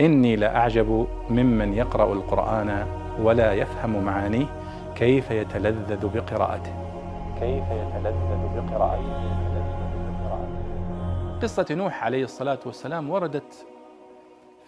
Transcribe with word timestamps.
إني 0.00 0.36
لأعجب 0.36 1.06
ممن 1.30 1.74
يقرأ 1.74 2.12
القرآن 2.12 2.86
ولا 3.20 3.52
يفهم 3.52 4.04
معانيه 4.04 4.46
كيف 4.94 5.30
يتلذذ 5.30 6.08
بقراءته. 6.08 6.72
كيف 7.40 7.64
يتلذذ 7.70 8.42
بقراءته. 8.56 9.38
قصة 11.42 11.66
نوح 11.70 12.04
عليه 12.04 12.24
الصلاة 12.24 12.58
والسلام 12.66 13.10
وردت 13.10 13.66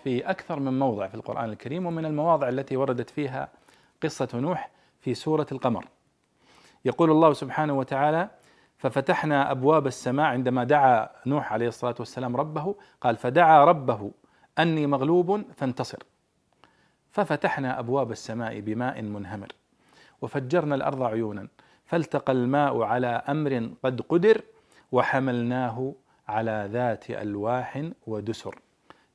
في 0.05 0.31
أكثر 0.31 0.61
من 0.61 0.79
موضع 0.79 1.07
في 1.07 1.15
القرآن 1.15 1.45
الكريم 1.51 1.87
ومن 1.87 2.05
المواضع 2.05 2.49
التي 2.49 2.77
وردت 2.77 3.11
فيها 3.11 3.49
قصة 4.03 4.29
نوح 4.35 4.71
في 5.01 5.15
سورة 5.15 5.47
القمر. 5.53 5.85
يقول 6.85 7.11
الله 7.11 7.33
سبحانه 7.33 7.73
وتعالى 7.73 8.29
ففتحنا 8.79 9.51
أبواب 9.51 9.87
السماء 9.87 10.27
عندما 10.27 10.65
دعا 10.65 11.09
نوح 11.27 11.53
عليه 11.53 11.69
الصلاة 11.69 11.95
والسلام 11.99 12.37
ربه 12.37 12.75
قال 13.01 13.17
فدعا 13.17 13.65
ربه 13.65 14.11
أني 14.61 14.87
مغلوب 14.87 15.43
فانتصر. 15.57 15.99
ففتحنا 17.11 17.79
أبواب 17.79 18.11
السماء 18.13 18.61
بماء 18.61 19.03
منهمر 19.03 19.49
وفجرنا 20.23 20.75
الأرض 20.75 21.03
عيونا 21.03 21.49
فالتقى 21.87 22.33
الماء 22.33 22.83
على 22.83 23.07
أمر 23.07 23.71
قد 23.85 24.01
قدر 24.01 24.43
وحملناه 24.93 25.95
على 26.29 26.69
ذات 26.73 27.11
ألواح 27.11 27.91
ودسر. 28.07 28.59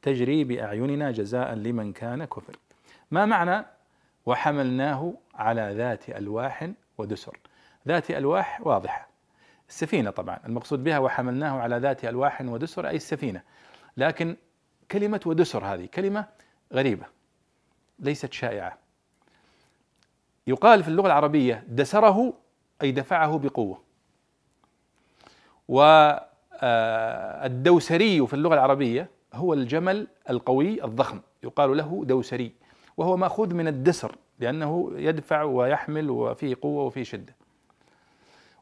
تجري 0.02 0.44
بأعيننا 0.44 1.12
جزاء 1.12 1.54
لمن 1.54 1.94
كان 1.94 2.26
كفر. 2.26 2.56
ما 3.12 3.26
معنى 3.26 3.66
وحملناه 4.26 5.14
على 5.36 5.74
ذات 5.78 6.10
ألواح 6.10 6.70
ودسر؟ 6.98 7.40
ذات 7.88 8.12
ألواح 8.12 8.62
واضحة. 8.68 9.08
السفينة 9.70 10.10
طبعا 10.10 10.40
المقصود 10.46 10.84
بها 10.84 11.00
وحملناه 11.00 11.60
على 11.60 11.78
ذات 11.78 12.06
ألواح 12.06 12.42
ودسر 12.42 12.88
أي 12.88 12.96
السفينة. 12.96 13.42
لكن 13.98 14.36
كلمة 14.92 15.20
ودسر 15.26 15.66
هذه 15.66 15.86
كلمة 15.86 16.26
غريبة 16.74 17.06
ليست 18.00 18.34
شائعة. 18.34 18.78
يقال 20.48 20.84
في 20.84 20.90
اللغة 20.90 21.08
العربية 21.08 21.64
دسره 21.68 22.34
أي 22.82 22.92
دفعه 22.92 23.38
بقوة. 23.38 23.82
والدوسري 26.62 28.28
في 28.28 28.34
اللغة 28.34 28.54
العربية 28.54 29.10
هو 29.34 29.54
الجمل 29.54 30.08
القوي 30.30 30.84
الضخم 30.84 31.22
يقال 31.44 31.78
له 31.78 32.04
دوسري 32.06 32.52
وهو 32.98 33.18
مأخوذ 33.18 33.54
من 33.54 33.68
الدسر 33.68 34.16
لأنه 34.40 34.92
يدفع 34.96 35.44
ويحمل 35.44 36.10
وفيه 36.10 36.56
قوة 36.62 36.84
وفيه 36.84 37.04
شدة. 37.04 37.36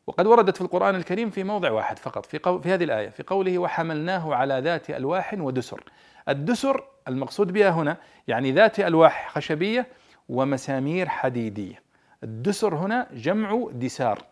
وقد 0.08 0.28
وردت 0.28 0.56
في 0.58 0.62
القرآن 0.62 0.96
الكريم 0.96 1.30
في 1.30 1.44
موضع 1.44 1.72
واحد 1.72 2.00
فقط 2.00 2.26
في, 2.26 2.38
قو 2.38 2.60
في 2.60 2.74
هذه 2.74 2.84
الآية 2.84 3.10
في 3.10 3.24
قوله 3.24 3.58
وحملناه 3.60 4.36
على 4.36 4.60
ذات 4.60 4.90
ألواح 4.90 5.34
ودسر 5.34 5.84
الدسر 6.30 6.84
المقصود 7.08 7.54
بها 7.54 7.70
هنا 7.70 7.98
يعني 8.28 8.52
ذات 8.52 8.80
ألواح 8.80 9.32
خشبية 9.32 9.88
ومسامير 10.30 11.10
حديدية. 11.10 11.82
الدسر 12.24 12.76
هنا 12.76 13.08
جمع 13.14 13.70
دسار 13.72 14.24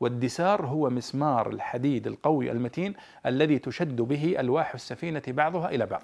والدسار 0.00 0.66
هو 0.66 0.90
مسمار 0.90 1.50
الحديد 1.50 2.06
القوي 2.06 2.50
المتين 2.50 2.94
الذي 3.26 3.58
تشد 3.58 3.96
به 3.96 4.36
ألواح 4.38 4.74
السفينة 4.74 5.22
بعضها 5.28 5.68
إلى 5.68 5.86
بعض. 5.86 6.02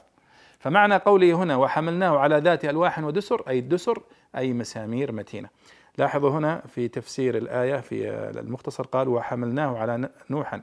فمعنى 0.58 0.96
قوله 0.96 1.32
هنا 1.32 1.56
وحملناه 1.56 2.18
على 2.18 2.38
ذات 2.38 2.64
ألواح 2.64 2.98
ودسر 2.98 3.42
أي 3.48 3.58
الدسر 3.58 4.02
أي 4.36 4.52
مسامير 4.52 5.12
متينة. 5.12 5.48
لاحظوا 5.98 6.30
هنا 6.30 6.60
في 6.60 6.88
تفسير 6.88 7.36
الآية 7.36 7.76
في 7.76 8.10
المختصر 8.40 8.86
قال 8.86 9.08
وحملناه 9.08 9.78
على 9.78 10.08
نوحا 10.30 10.62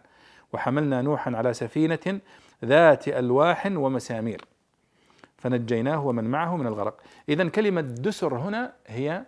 وحملنا 0.54 1.02
نوحا 1.02 1.36
على 1.36 1.54
سفينة 1.54 2.20
ذات 2.66 3.08
ألواح 3.08 3.66
ومسامير. 3.66 4.46
فنجيناه 5.40 6.06
ومن 6.06 6.24
معه 6.24 6.58
من 6.58 6.68
الغرق. 6.68 7.02
إذا 7.30 7.50
كلمة 7.50 7.82
دسر 7.82 8.36
هنا 8.36 8.74
هي 8.88 9.24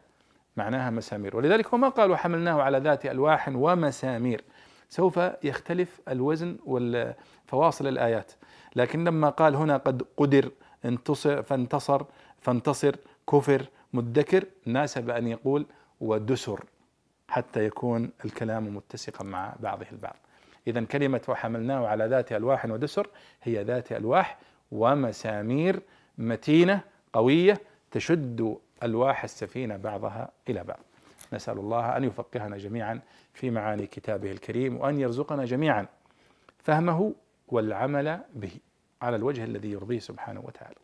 معناها 0.57 0.89
مسامير. 0.89 1.37
ولذلك 1.37 1.73
وما 1.73 1.89
قال 1.89 2.11
وحملناه 2.11 2.61
على 2.61 2.77
ذات 2.79 3.05
ألواح 3.05 3.49
ومسامير. 3.55 4.43
سوف 4.89 5.19
يختلف 5.43 6.01
الوزن 6.09 6.57
والفواصل 6.65 7.87
الآيات. 7.87 8.31
لكن 8.75 9.03
لما 9.03 9.29
قال 9.29 9.55
هنا 9.55 9.77
قد 9.77 10.03
قدر 10.17 10.51
انتصر 10.85 11.43
فانتصر 11.43 12.03
فانتصر 12.41 12.95
كفر 13.31 13.65
مدكر 13.93 14.45
ناسب 14.65 15.09
أن 15.09 15.27
يقول 15.27 15.65
ودسر 16.01 16.63
حتى 17.27 17.65
يكون 17.65 18.11
الكلام 18.25 18.75
متسقا 18.75 19.23
مع 19.23 19.55
بعضه 19.59 19.85
البعض. 19.91 20.15
إذا 20.67 20.83
كلمة 20.83 21.21
وحملناه 21.27 21.87
على 21.87 22.05
ذات 22.05 22.31
ألواح 22.31 22.65
ودسر 22.65 23.07
هي 23.43 23.63
ذات 23.63 23.91
ألواح 23.91 24.37
ومسامير. 24.71 25.81
متينة 26.17 26.81
قوية 27.13 27.61
تشد 27.91 28.57
ألواح 28.83 29.23
السفينة 29.23 29.77
بعضها 29.77 30.31
إلى 30.49 30.63
بعض. 30.63 30.79
نسأل 31.33 31.57
الله 31.57 31.97
أن 31.97 32.03
يفقهنا 32.03 32.57
جميعا 32.57 33.01
في 33.33 33.49
معاني 33.49 33.87
كتابه 33.87 34.31
الكريم 34.31 34.77
وأن 34.77 34.99
يرزقنا 34.99 35.45
جميعا 35.45 35.87
فهمه 36.59 37.13
والعمل 37.47 38.19
به 38.33 38.51
على 39.01 39.15
الوجه 39.15 39.43
الذي 39.43 39.71
يرضيه 39.71 39.99
سبحانه 39.99 40.41
وتعالى. 40.45 40.75